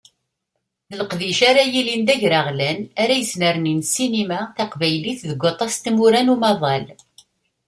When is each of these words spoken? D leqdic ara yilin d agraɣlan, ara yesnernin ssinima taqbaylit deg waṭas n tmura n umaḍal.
D 0.89 0.91
leqdic 0.99 1.39
ara 1.49 1.63
yilin 1.73 2.01
d 2.07 2.09
agraɣlan, 2.13 2.79
ara 3.01 3.13
yesnernin 3.19 3.81
ssinima 3.87 4.39
taqbaylit 4.57 5.21
deg 5.29 5.39
waṭas 5.43 5.73
n 5.77 5.81
tmura 5.83 6.21
n 6.23 6.31
umaḍal. 6.33 6.85